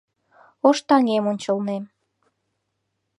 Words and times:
Ош 0.67 0.77
таҥем 0.87 1.25
ончылнем 1.31 1.83